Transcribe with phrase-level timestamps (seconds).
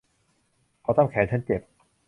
[0.81, 1.61] เขาทำแขนฉันเจ็บ